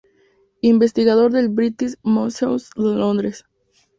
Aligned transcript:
Investigador 0.63 1.31
del 1.31 1.49
British 1.49 1.95
Museum 2.01 2.57
de 2.75 2.95
Londres. 2.95 3.45